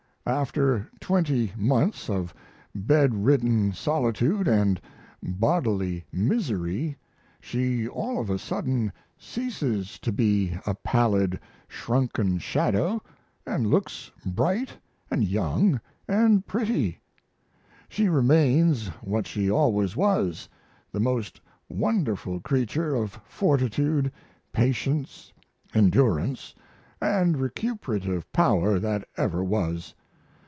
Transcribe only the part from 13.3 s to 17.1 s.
looks bright & young & pretty.